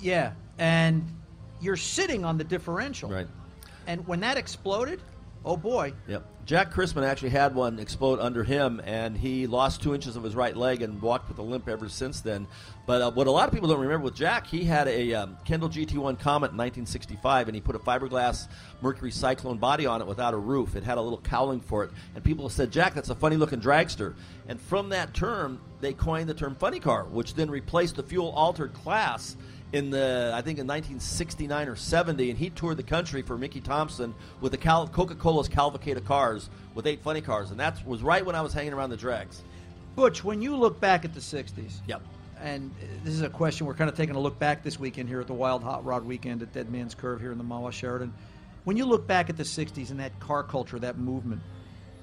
[0.00, 1.04] Yeah, and
[1.60, 3.10] you're sitting on the differential.
[3.10, 3.26] Right.
[3.86, 5.00] And when that exploded,
[5.44, 5.92] oh boy.
[6.06, 6.24] Yep.
[6.48, 10.34] Jack Chrisman actually had one explode under him, and he lost two inches of his
[10.34, 12.46] right leg and walked with a limp ever since then.
[12.86, 15.36] But uh, what a lot of people don't remember with Jack, he had a um,
[15.44, 18.48] Kendall GT1 Comet in 1965, and he put a fiberglass
[18.80, 20.74] Mercury Cyclone body on it without a roof.
[20.74, 24.14] It had a little cowling for it, and people said, "Jack, that's a funny-looking dragster."
[24.48, 28.72] And from that term, they coined the term "funny car," which then replaced the fuel-altered
[28.72, 29.36] class
[29.72, 33.60] in the I think in 1969 or 70, and he toured the country for Mickey
[33.60, 38.02] Thompson with the Cal- Coca-Cola's Cavalcade of cars with eight funny cars, and that was
[38.02, 39.42] right when I was hanging around the drags.
[39.96, 42.02] Butch, when you look back at the 60s, Yep.
[42.40, 42.70] and
[43.04, 45.26] this is a question we're kind of taking a look back this weekend here at
[45.26, 48.12] the Wild Hot Rod Weekend at Dead Man's Curve here in the Mahwah Sheraton.
[48.64, 51.40] When you look back at the 60s and that car culture, that movement,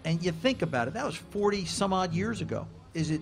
[0.03, 2.67] and you think about it, that was 40 some odd years ago.
[2.93, 3.21] Is it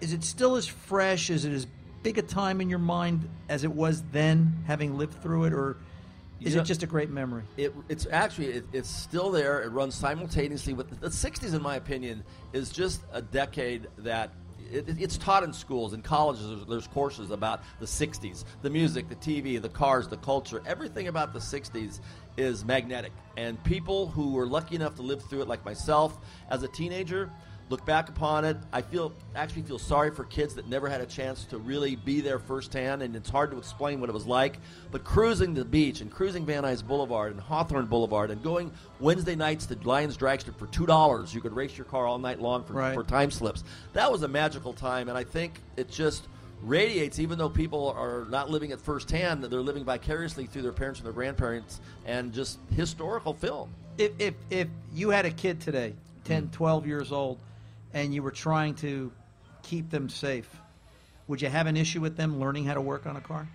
[0.00, 1.30] is it still as fresh?
[1.30, 1.66] Is it as
[2.02, 5.76] big a time in your mind as it was then, having lived through it, or
[6.40, 7.44] is You know- it just a great memory?
[7.56, 9.62] It, it's actually it, it's still there.
[9.62, 11.54] It runs simultaneously with the '60s.
[11.54, 14.30] In my opinion, is just a decade that
[14.72, 16.48] it, it- it's taught in schools and colleges.
[16.48, 20.62] There's, there's courses about the '60s, the music, the TV, the cars, the culture.
[20.66, 22.00] Everything about the '60s
[22.36, 26.18] is magnetic, and people who were lucky enough to live through it, like myself,
[26.50, 27.30] as a teenager.
[27.72, 28.58] Look back upon it.
[28.70, 32.20] I feel actually feel sorry for kids that never had a chance to really be
[32.20, 34.58] there firsthand, and it's hard to explain what it was like.
[34.90, 39.34] But cruising the beach and cruising Van Nuys Boulevard and Hawthorne Boulevard and going Wednesday
[39.36, 42.42] nights to Lions Drag Strip for two dollars, you could race your car all night
[42.42, 42.92] long for, Right.
[42.92, 43.64] for time slips.
[43.94, 46.28] That was a magical time, and I think it just
[46.62, 47.18] radiates.
[47.20, 51.00] Even though people are not living it firsthand, that they're living vicariously through their parents
[51.00, 53.70] and their grandparents, and just historical film.
[53.96, 56.52] if if if you had a kid today, 10, Mm.
[56.52, 57.38] 12 years old,
[57.94, 59.12] and you were trying to
[59.62, 60.48] keep them safe,
[61.28, 63.48] would you have an issue with them learning how to work on a car?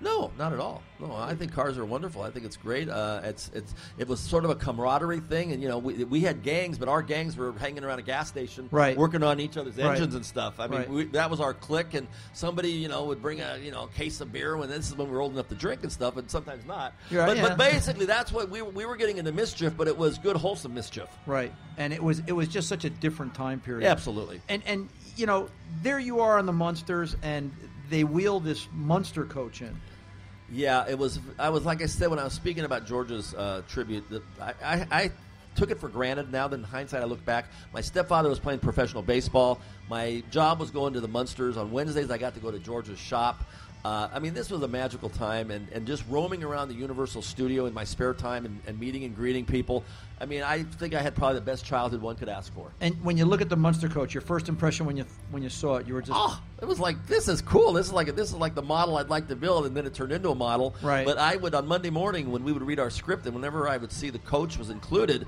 [0.00, 0.82] No, not at all.
[0.98, 2.22] No, I think cars are wonderful.
[2.22, 2.88] I think it's great.
[2.88, 6.20] Uh, it's it's it was sort of a camaraderie thing, and you know we, we
[6.20, 8.96] had gangs, but our gangs were hanging around a gas station, Right.
[8.96, 9.92] working on each other's Right.
[9.92, 10.58] engines and stuff.
[10.58, 10.90] I mean, Right.
[10.90, 14.20] we, that was our clique, and somebody you know would bring a you know case
[14.20, 16.28] of beer when this is when we were old enough to drink and stuff, and
[16.30, 16.92] sometimes not.
[17.10, 17.48] Right, but, yeah.
[17.48, 20.36] but basically, that's what we were, we were getting into mischief, but it was good,
[20.36, 21.08] wholesome mischief.
[21.24, 21.52] Right.
[21.76, 23.84] And it was it was just such a different time period.
[23.84, 24.42] Yeah, absolutely.
[24.48, 25.48] And and you know,
[25.82, 27.52] there you are on the Munsters and
[27.90, 29.76] they wheel this Munster coach in.
[30.50, 31.20] Yeah, it was.
[31.38, 34.08] I was like I said when I was speaking about George's uh, tribute.
[34.10, 35.10] That I, I, I
[35.54, 36.30] took it for granted.
[36.30, 37.46] Now that in hindsight, I look back.
[37.72, 39.60] My stepfather was playing professional baseball.
[39.88, 42.10] My job was going to the Munsters on Wednesdays.
[42.10, 43.44] I got to go to George's shop.
[43.84, 47.20] Uh, I mean, this was a magical time, and, and just roaming around the Universal
[47.20, 49.84] Studio in my spare time and, and meeting and greeting people.
[50.18, 52.70] I mean, I think I had probably the best childhood one could ask for.
[52.80, 55.50] And when you look at the Munster coach, your first impression when you when you
[55.50, 57.74] saw it, you were just Oh, it was like this is cool.
[57.74, 59.92] This is like this is like the model I'd like to build, and then it
[59.92, 60.74] turned into a model.
[60.80, 61.04] Right.
[61.04, 63.76] But I would on Monday morning when we would read our script, and whenever I
[63.76, 65.26] would see the coach was included,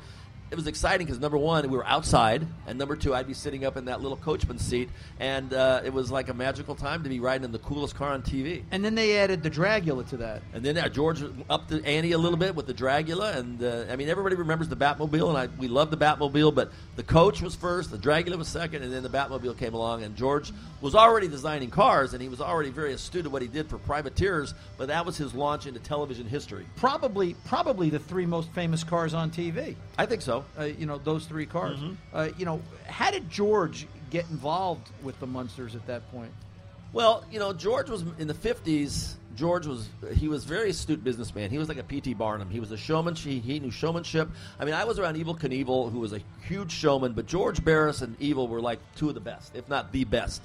[0.50, 3.64] it was exciting because number one, we were outside, and number two, I'd be sitting
[3.64, 7.09] up in that little coachman seat, and uh, it was like a magical time to
[7.09, 8.62] be riding in the coolest car on TV.
[8.70, 10.42] And then they added the Dragula to that.
[10.54, 13.87] And then uh, George upped the ante a little bit with the Dragula, and uh,
[13.90, 17.42] I mean everybody remembers the Batmobile, and I, we love the Batmobile, but the Coach
[17.42, 20.94] was first, the Dragula was second, and then the Batmobile came along, and George was
[20.94, 24.54] already designing cars, and he was already very astute at what he did for privateers,
[24.78, 26.66] but that was his launch into television history.
[26.76, 29.74] Probably, probably the three most famous cars on TV.
[29.98, 30.36] I think so.
[30.59, 31.79] Uh, you know those three cars.
[31.79, 31.94] Mm-hmm.
[32.12, 36.33] Uh, you know, how did George get involved with the Munsters at that point?
[36.92, 39.16] Well, you know, George was in the fifties.
[39.37, 41.51] George was he was very astute businessman.
[41.51, 42.14] He was like a P.T.
[42.14, 42.49] Barnum.
[42.49, 43.14] He was a showman.
[43.14, 44.31] He, he knew showmanship.
[44.59, 48.01] I mean, I was around Evel Knievel, who was a huge showman, but George Barris
[48.01, 50.40] and Evel were like two of the best, if not the best.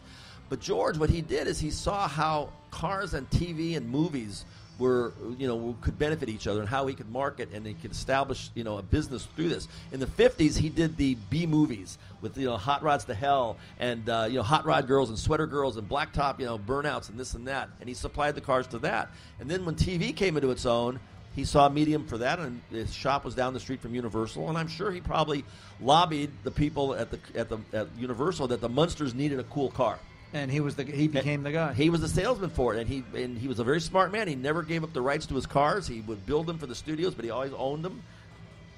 [0.50, 4.44] But George, what he did is he saw how cars and TV and movies
[4.80, 7.92] were, you know, could benefit each other and how he could market and he could
[7.92, 9.68] establish, you know, a business through this.
[9.92, 13.58] In the 50s, he did the B movies with, you know, Hot Rods to Hell
[13.80, 17.10] and, uh, you know, Hot Rod Girls and Sweater Girls and Blacktop, you know, Burnouts
[17.10, 17.70] and this and that.
[17.80, 19.10] And he supplied the cars to that.
[19.40, 21.00] And then when TV came into its own,
[21.36, 24.50] he saw a medium for that, and his shop was down the street from Universal.
[24.50, 25.46] And I'm sure he probably
[25.80, 29.72] lobbied the people at the at the at Universal that the Munsters needed a cool
[29.72, 29.98] car.
[30.34, 31.74] And he was the he became the guy.
[31.74, 34.28] He was the salesman for it, and he and he was a very smart man.
[34.30, 35.88] He never gave up the rights to his cars.
[35.88, 38.02] He would build them for the studios, but he always owned them.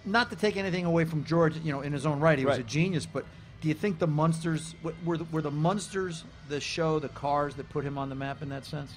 [0.05, 2.57] Not to take anything away from George, you know, in his own right, he was
[2.57, 3.05] a genius.
[3.05, 3.25] But
[3.61, 4.73] do you think the Munsters
[5.05, 8.41] were the, were the Munsters the show, the cars that put him on the map
[8.41, 8.91] in that sense,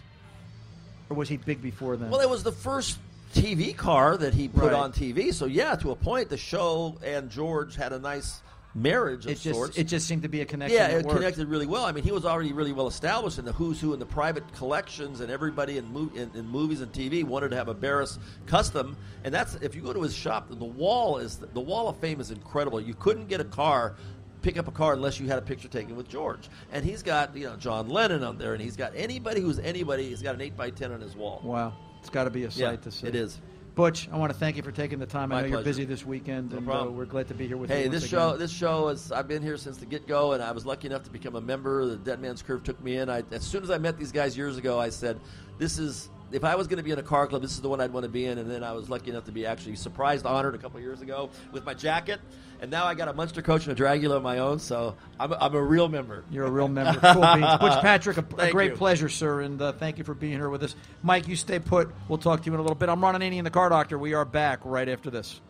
[1.10, 2.10] or was he big before then?
[2.10, 2.98] Well, it was the first
[3.34, 4.72] TV car that he put Right.
[4.72, 5.32] on TV.
[5.34, 8.40] So yeah, to a point, the show and George had a nice
[8.76, 9.78] marriage of it just sorts.
[9.78, 10.76] it just seemed to be a connection.
[10.78, 11.16] yeah, it worked.
[11.18, 11.84] connected really well.
[11.84, 14.44] I mean, he was already really well established in the who's who in the private
[14.54, 18.18] collections, and everybody in, mov- in, in movies and TV wanted to have a Barris
[18.46, 18.96] custom.
[19.24, 22.20] And that's if you go to his shop, the wall is the wall of fame
[22.20, 22.80] is incredible.
[22.80, 23.96] You couldn't get a car.
[24.42, 27.36] Pick up a car unless you had a picture taken with George, and he's got
[27.36, 30.08] you know John Lennon on there, and he's got anybody who's anybody.
[30.08, 31.40] He's got an eight by ten on his wall.
[31.42, 33.06] Wow, it's got to be a sight Yeah, to see.
[33.08, 33.40] it is.
[33.76, 35.30] Butch, I want to thank you for taking the time.
[35.30, 37.58] I My know you're busy this weekend, No and uh, we're glad to be here
[37.58, 37.76] with you.
[37.76, 38.18] Hey, this again.
[38.18, 39.12] show, this show is.
[39.12, 41.42] I've been here since the get go, and I was lucky enough to become a
[41.42, 41.84] member.
[41.84, 43.10] The Dead Man's Curve took me in.
[43.10, 45.20] I, as soon as I met these guys years ago, I said,
[45.58, 47.68] "This is." If I was going to be in a car club, this is the
[47.68, 48.38] one I'd want to be in.
[48.38, 51.00] And then I was lucky enough to be actually surprised, honored a couple of years
[51.00, 52.20] ago with my jacket.
[52.60, 55.32] And now I got a Munster coach and a Dragula of my own, so I'm
[55.32, 56.24] a, I'm a real member.
[56.30, 56.98] You're a real member.
[57.16, 57.58] Cool beans.
[57.60, 58.76] Butch Patrick, a, a great you.
[58.76, 60.74] pleasure, sir, and uh, thank you for being here with us.
[61.02, 61.90] Mike, you stay put.
[62.08, 62.88] We'll talk to you in a little bit.
[62.88, 63.98] I'm Ron Ananian, the car doctor.
[63.98, 65.40] We are back right after this.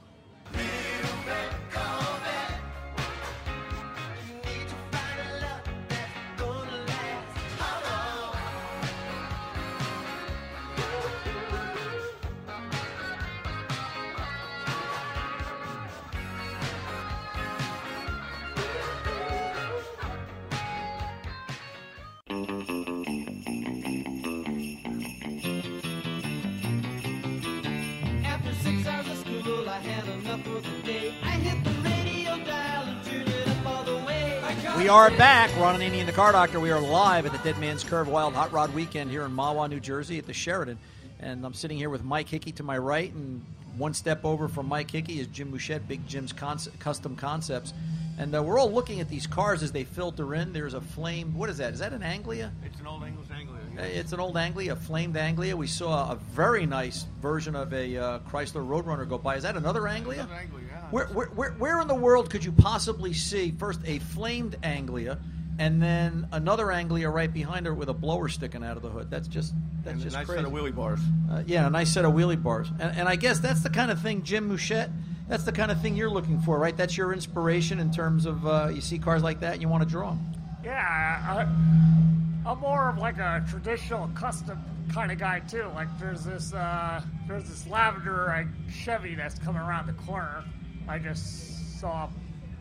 [34.86, 35.50] We are back.
[35.58, 36.60] Ron Ananian, the car doctor.
[36.60, 39.68] We are live at the Dead Man's Curve Wild Hot Rod Weekend here in Mahwah,
[39.68, 40.78] New Jersey at the Sheraton.
[41.18, 43.44] And I'm sitting here with Mike Hickey to my right, and
[43.76, 47.74] one step over from Mike Hickey is Jim Mouchette, Big Jim's Conce- Custom Concepts.
[48.16, 50.52] And uh, we're all looking at these cars as they filter in.
[50.52, 51.36] There's a flame.
[51.36, 51.72] What is that?
[51.72, 52.52] Is that an Anglia?
[52.64, 53.60] It's an old English Anglia.
[53.76, 55.56] Uh, It's an old Anglia, a flamed Anglia.
[55.56, 59.34] We saw a very nice version of a uh, Chrysler Roadrunner go by.
[59.34, 60.20] Is that another Anglia?
[60.22, 60.65] Another Anglia.
[60.90, 65.18] Where, where, where, where in the world could you possibly see first a flamed Anglia
[65.58, 69.10] and then another Anglia right behind her with a blower sticking out of the hood?
[69.10, 70.42] That's just that's and a just nice crazy.
[70.42, 71.00] set of wheelie bars.
[71.30, 72.68] Uh, yeah, a nice set of wheelie bars.
[72.78, 74.90] And, and I guess that's the kind of thing, Jim Mouchette,
[75.28, 76.76] that's the kind of thing you're looking for, right?
[76.76, 79.82] That's your inspiration in terms of uh, you see cars like that and you want
[79.82, 80.20] to draw them.
[80.64, 85.68] Yeah, I, I'm more of like a traditional custom kind of guy too.
[85.74, 90.44] Like there's this uh, there's this lavender Chevy that's coming around the corner.
[90.88, 92.08] I just saw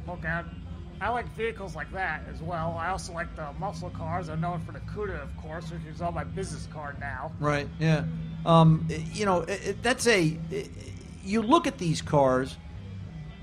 [0.08, 0.46] look at.
[1.02, 2.78] I like vehicles like that as well.
[2.80, 4.30] I also like the muscle cars.
[4.30, 7.34] I'm known for the Cuda, of course, which is on my business card now.
[7.40, 7.68] Right.
[7.80, 8.06] Yeah.
[8.46, 9.42] Um, you know,
[9.82, 10.38] that's a.
[11.24, 12.56] You look at these cars,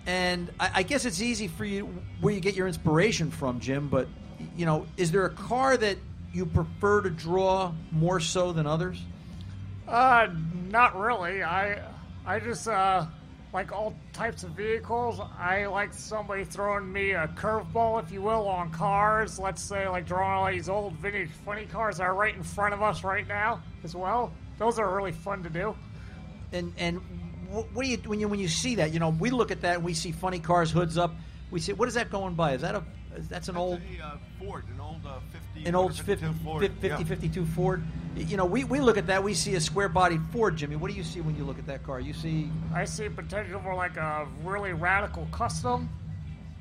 [0.06, 1.86] and I, I guess it's easy for you
[2.20, 3.88] where you get your inspiration from, Jim.
[3.88, 4.08] But
[4.56, 5.98] you know, is there a car that
[6.32, 9.00] you prefer to draw more so than others?
[9.86, 10.28] Uh,
[10.70, 11.42] not really.
[11.42, 11.82] I
[12.24, 13.06] I just uh
[13.52, 15.20] like all types of vehicles.
[15.38, 19.38] I like somebody throwing me a curveball, if you will, on cars.
[19.38, 22.72] Let's say like drawing all these old vintage funny cars that are right in front
[22.72, 24.32] of us right now as well.
[24.58, 25.74] Those are really fun to do.
[26.52, 27.00] And and
[27.50, 28.92] what do you when you when you see that?
[28.92, 31.14] You know, we look at that and we see funny cars, hoods up.
[31.50, 32.54] We see what is that going by?
[32.54, 32.82] Is that a
[33.28, 35.18] that's an old A, uh, Ford, an old uh,
[35.54, 35.68] 50.
[35.68, 36.60] an old 50, 52 Ford.
[36.62, 36.96] 50, yeah.
[36.96, 37.82] 52 Ford.
[38.16, 39.22] You know, we, we look at that.
[39.24, 40.76] We see a square bodied Ford, Jimmy.
[40.76, 41.98] What do you see when you look at that car?
[41.98, 45.88] You see I see potential for like a really radical custom,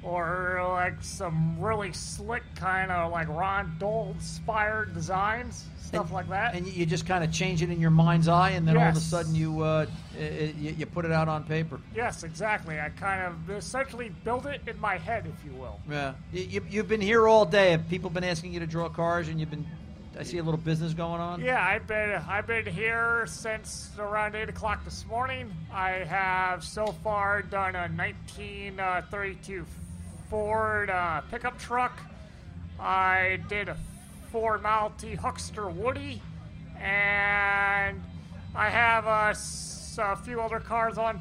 [0.02, 6.30] or like some really slick kind of like Ron Dole inspired designs, stuff and- like
[6.30, 6.56] that.
[6.56, 8.96] and you, just kind of change it in your mind's eye, and then all of
[8.96, 9.86] a sudden you, uh,
[10.18, 11.80] you you put it out on paper.
[11.94, 12.80] yes, exactly.
[12.80, 15.80] I kind of essentially built it in my head, if you will.
[15.90, 17.72] Yeah, you, you've been here all day.
[17.72, 19.68] Have people been asking you to draw cars, and you've been?
[20.22, 21.42] I see a little business going on.
[21.42, 25.52] Yeah, I've been I've been here since around eight o'clock this morning.
[25.74, 29.66] I have so far done a 1932
[30.30, 32.00] Ford uh, pickup truck.
[32.80, 33.78] I did a
[34.32, 36.22] Ford Model T Huckster Woody,
[36.80, 38.00] and
[38.54, 39.36] I have a,
[40.04, 41.20] a few other cars on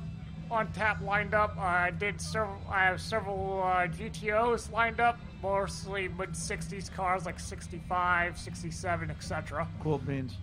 [0.50, 1.56] on tap lined up.
[1.56, 2.60] I did several.
[2.70, 9.66] I have several uh, GTOs lined up, mostly mid '60s cars like '65, '67, etc.
[9.82, 10.36] Cool beans.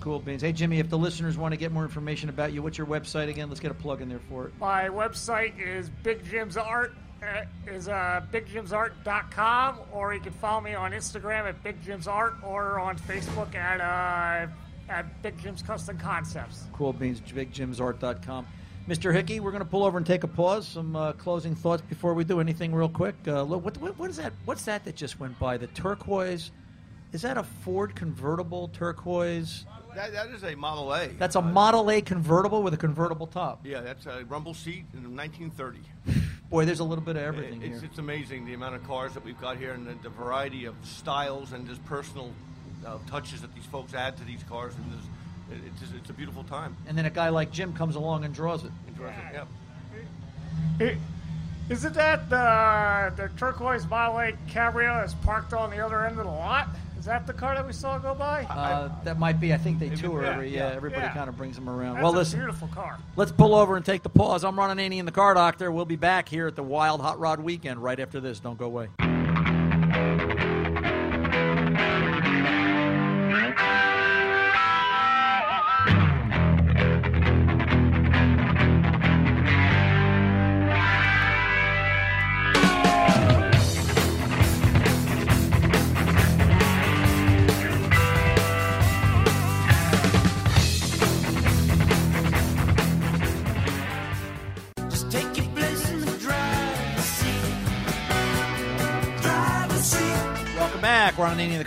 [0.00, 0.42] Cool beans.
[0.42, 3.28] Hey Jimmy, if the listeners want to get more information about you, what's your website
[3.28, 3.48] again?
[3.48, 4.52] Let's get a plug in there for it.
[4.60, 6.94] My website is Big Jim's Art.
[7.22, 12.34] uh, Is uh, bigjimsart.com, or you can follow me on Instagram at Big Jim's Art,
[12.42, 14.50] or on Facebook at uh,
[14.90, 16.64] at Big Jim's Custom Concepts.
[16.74, 17.20] Cool beans.
[17.20, 18.46] BigJimsArt.com.
[18.88, 19.14] Mr.
[19.14, 20.68] Hickey, we're going to pull over and take a pause.
[20.68, 23.14] Some uh, closing thoughts before we do anything, real quick.
[23.26, 24.34] Uh, look, what, what, what is that?
[24.44, 25.56] What's that that just went by?
[25.56, 26.50] The turquoise.
[27.12, 29.64] Is that a Ford convertible turquoise?
[29.94, 31.06] That, that is a Model A.
[31.18, 33.64] That's a Model A convertible with a convertible top.
[33.64, 35.78] Yeah, that's a rumble seat in 1930.
[36.50, 37.88] Boy, there's a little bit of everything it's, here.
[37.88, 40.74] it's amazing the amount of cars that we've got here and the, the variety of
[40.82, 42.32] styles and just personal
[42.84, 44.74] uh, touches that these folks add to these cars.
[44.74, 45.13] And it-
[45.50, 46.76] it's, just, it's a beautiful time.
[46.86, 48.70] And then a guy like Jim comes along and draws it.
[48.88, 49.24] Interesting.
[49.32, 49.48] Yep.
[50.78, 50.98] Hey,
[51.70, 56.26] Isn't that the the turquoise Model A Cabrio that's parked on the other end of
[56.26, 56.68] the lot?
[56.98, 58.44] Is that the car that we saw go by?
[58.44, 59.52] Uh, that might be.
[59.52, 60.48] I think they tour yeah, every.
[60.50, 61.14] Yeah, yeah, everybody yeah.
[61.14, 61.94] kind of brings them around.
[61.94, 62.38] That's well, a listen.
[62.38, 62.98] beautiful car.
[63.16, 64.44] Let's pull over and take the pause.
[64.44, 65.70] I'm Ron Ananian in the Car Doctor.
[65.70, 68.40] We'll be back here at the Wild Hot Rod Weekend right after this.
[68.40, 68.88] Don't go away.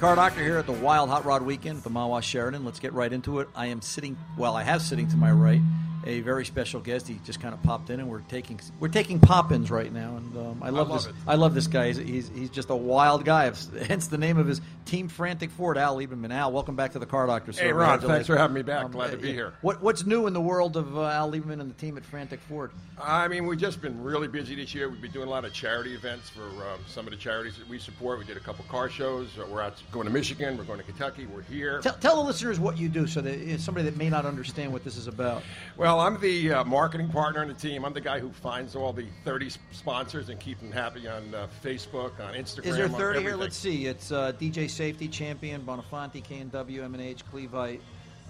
[0.08, 2.64] Car Doctor here at the Wild Hot Rod Weekend at the Mahwah Sheraton.
[2.64, 3.50] Let's get right into it.
[3.54, 4.16] I am sitting.
[4.38, 5.60] Well, I have sitting to my right
[6.06, 7.08] a very special guest.
[7.08, 10.18] He just kind of popped in, and we're taking we're taking pop-ins right now.
[10.18, 11.12] And um, I love love this.
[11.12, 11.16] it.
[11.28, 11.88] I love this guy.
[11.88, 13.52] He's, he's he's just a wild guy.
[13.88, 15.78] Hence the name of his team, Frantic Ford.
[15.78, 16.34] Al Liberman.
[16.34, 17.52] Al, welcome back to the Car Doctor.
[17.52, 17.64] sir.
[17.64, 18.86] Hey, Ron, thanks for having me back.
[18.86, 19.54] Um, Glad to be here.
[19.62, 22.40] What what's new in the world of uh, Al Liberman and the team at Frantic
[22.42, 22.72] Ford?
[23.02, 24.90] I mean, we've just been really busy this year.
[24.90, 27.68] We've been doing a lot of charity events for um, some of the charities that
[27.68, 28.20] we support.
[28.20, 29.38] We did a couple car shows.
[29.38, 30.58] Uh, we're out going to Michigan.
[30.58, 31.26] We're going to Kentucky.
[31.26, 31.80] We're here.
[31.82, 34.72] Tell, tell the listeners what you do, so that uh, somebody that may not understand
[34.74, 35.44] what this is about.
[35.76, 37.86] Well, I'm the uh, marketing partner in the team.
[37.86, 41.48] I'm the guy who finds all the 30 sponsors and keep them happy on uh,
[41.64, 42.66] Facebook, on Instagram.
[42.66, 43.36] Is there 30 here?
[43.36, 43.86] Let's see.
[43.86, 47.80] It's uh, DJ Safety Champion, Bonafonte, K&W, M&H, Clevite,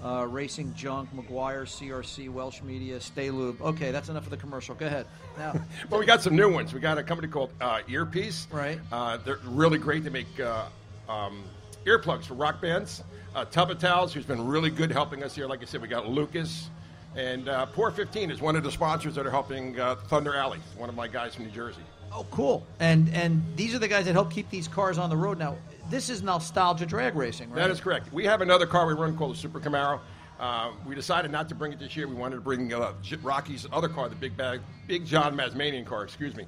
[0.04, 3.62] uh, Racing Junk, McGuire, CRC, Welsh Media, Sta-Lube.
[3.62, 4.76] Okay, that's enough of the commercial.
[4.76, 5.08] Go ahead.
[5.38, 5.54] Now,
[5.90, 6.74] But we got some new ones.
[6.74, 8.52] We got a company called uh, EarPeace.
[8.52, 8.80] Right.
[8.92, 10.04] Uh, they're really great.
[10.04, 10.66] They make uh,
[11.10, 11.44] um,
[11.86, 13.04] earplugs for rock bands.
[13.34, 15.48] Uh, Tubba Towels, who's been really good helping us here.
[15.48, 16.70] Like I said, we got Lucas.
[17.18, 20.88] And uh, POR-15 is one of the sponsors that are helping uh, Thunder Alley, one
[20.88, 21.82] of my guys from New Jersey.
[22.14, 22.66] oh, cool.
[22.80, 25.40] And and these are the guys that help keep these cars on the road.
[25.40, 25.58] Now,
[25.90, 27.56] this is nostalgia drag racing, right?
[27.56, 28.14] That is correct.
[28.14, 30.00] We have another car we run called the Super Camaro.
[30.40, 32.08] Uh, we decided not to bring it this year.
[32.08, 36.04] We wanted to bring uh, Rocky's other car, the Big Bag, Big John Mazmanian car.
[36.04, 36.46] Excuse me.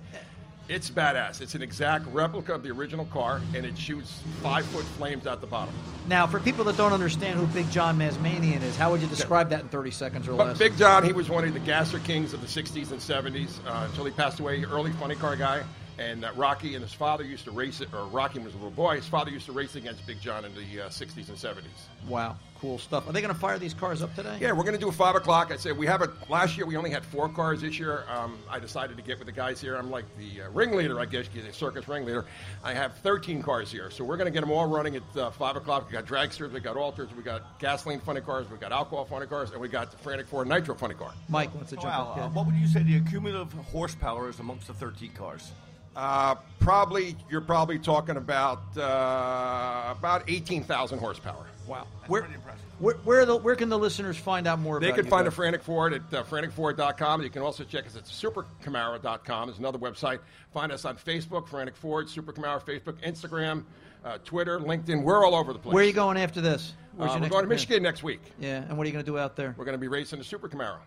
[0.69, 1.41] It's badass.
[1.41, 5.41] It's an exact replica of the original car, and it shoots five foot flames out
[5.41, 5.73] the bottom.
[6.07, 9.49] Now, for people that don't understand who Big John Mazmanian is, how would you describe
[9.49, 10.57] that in 30 seconds or But less?
[10.59, 13.85] Big John, he was one of the gasser kings of the 60s and 70s uh,
[13.87, 14.63] until he passed away.
[14.63, 15.63] Early funny car guy.
[15.97, 18.71] And uh, Rocky and his father used to race it, or Rocky was a little
[18.71, 18.97] boy.
[18.97, 21.63] His father used to race against Big John in the uh, 60s and 70s.
[22.07, 23.07] Wow, Cool stuff.
[23.07, 24.37] Are they going to fire these cars up today?
[24.41, 25.49] Yeah, we're going to do a five o'clock.
[25.49, 26.65] I said we have a last year.
[26.65, 27.61] We only had four cars.
[27.61, 29.77] This year, um, I decided to get with the guys here.
[29.77, 32.25] I'm like the uh, ringleader, I guess, you could say, circus ringleader.
[32.61, 35.31] I have 13 cars here, so we're going to get them all running at uh,
[35.31, 35.87] five o'clock.
[35.87, 39.25] We got dragsters, we got altereds, we got gasoline funny cars, we got alcohol funny
[39.27, 41.13] cars, and we got the Frantic Ford Nitro funny car.
[41.29, 42.13] Mike wants to jump Wow.
[42.17, 42.23] in.
[42.23, 45.53] Uh, what would you say the cumulative horsepower is amongst the 13 cars?
[45.95, 51.45] Uh, probably you're probably talking about uh, about 18,000 horsepower.
[51.69, 51.85] Wow.
[51.99, 52.65] That's Where, pretty impressive.
[52.79, 55.27] where, where, the, where can the listeners find out more They about They can find
[55.27, 55.31] a?
[55.31, 57.21] Frantic Ford at uh, franticford.com.
[57.21, 59.49] You can also check us at supercamaro.com.
[59.49, 60.19] is another website.
[60.51, 63.63] Find us on Facebook, Frantic Ford, Super Camaro, Facebook, Instagram,
[64.03, 65.03] uh, Twitter, LinkedIn.
[65.03, 65.73] We're all over the place.
[65.73, 66.73] Where are you going after this?
[66.95, 67.49] Where's Uh, we're going to?
[67.49, 68.21] Michigan next week.
[68.39, 69.53] Yeah, and what are you going to do out there?
[69.55, 70.79] We're going to be racing the Super Camaro.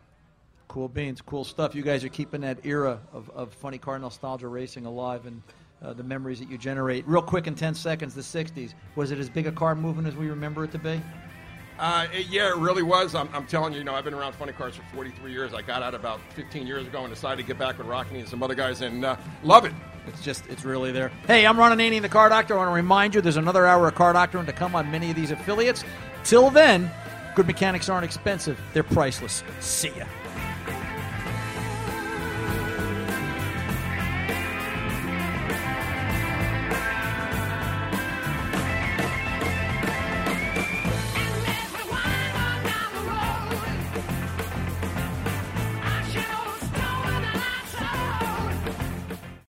[0.67, 1.75] Cool beans, cool stuff.
[1.75, 5.43] You guys are keeping that era of, of funny car nostalgia racing alive and
[5.85, 7.07] uh, the memories that you generate.
[7.07, 8.75] Real quick in 10 seconds, the 60s.
[8.97, 11.01] Was it as big a car movement as we remember it to be?
[11.79, 13.15] Uh, it- yeah, it really was.
[13.15, 15.53] I'm, I'm telling you, you know, I've been around funny cars for 43 years.
[15.55, 18.29] I got out about 15 years ago and decided to get back with Rockney and
[18.29, 19.73] some other guys and uh, love it.
[20.07, 21.11] It's just, it's really there.
[21.27, 22.55] Hey, I'm Ron Ananian, the Car Doctor.
[22.55, 25.11] I want to remind you there's another hour of Car Doctor to come on many
[25.11, 25.85] of these affiliates.
[26.25, 26.91] Till then,
[27.35, 29.43] good mechanics aren't expensive, they're priceless.
[29.61, 30.05] See ya.